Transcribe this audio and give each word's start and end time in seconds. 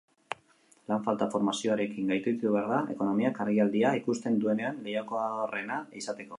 Lan 0.91 1.03
falta 1.07 1.27
formazioarekin 1.35 2.09
gainditu 2.13 2.55
behar 2.57 2.73
da, 2.73 2.81
ekonomiak 2.95 3.43
argialdia 3.47 3.95
ikusten 4.01 4.43
duenean 4.45 4.83
lehiakorrena 4.89 5.83
izateko. 6.03 6.29